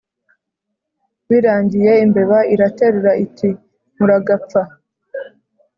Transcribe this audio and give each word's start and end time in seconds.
birangiye 1.29 1.91
imbeba 2.05 2.37
iraterura 2.53 3.11
iti 3.25 3.49
muragapfa 3.97 4.61